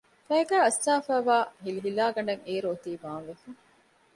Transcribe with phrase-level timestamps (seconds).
[0.27, 3.49] ފައިގާ އައްސާފައިވާ ހިލިހިލާގަނޑަށް އެއިރު އޮތީ ވާންވެފަ